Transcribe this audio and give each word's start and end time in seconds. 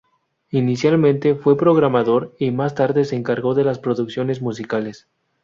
Inicialmente 0.49 1.35
fue 1.35 1.55
programador 1.55 2.33
y 2.39 2.49
más 2.49 2.73
tarde 2.73 3.05
se 3.05 3.15
encargó 3.15 3.53
de 3.53 3.63
las 3.65 3.77
producciones 3.77 4.41
musicales. 4.41 5.07